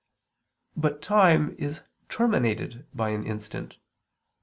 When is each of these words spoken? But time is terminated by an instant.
But 0.75 1.03
time 1.03 1.55
is 1.59 1.83
terminated 2.09 2.87
by 2.91 3.09
an 3.09 3.23
instant. 3.23 3.77